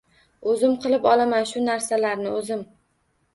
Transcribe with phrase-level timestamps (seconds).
[0.53, 2.65] O‘zim qilib olaman shu narsalarni, o‘zim.